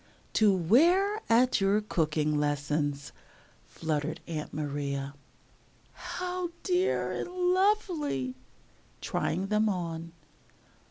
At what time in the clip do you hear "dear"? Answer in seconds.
6.63-7.11